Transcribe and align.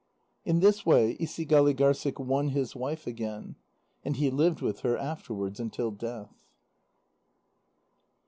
In 0.45 0.61
this 0.61 0.83
way 0.83 1.15
Isigâligârssik 1.17 2.17
won 2.19 2.47
his 2.47 2.75
wife 2.75 3.05
again, 3.05 3.55
and 4.03 4.15
he 4.15 4.31
lived 4.31 4.59
with 4.59 4.79
her 4.79 4.97
afterwards 4.97 5.59
until 5.59 5.91
death. 5.91 6.43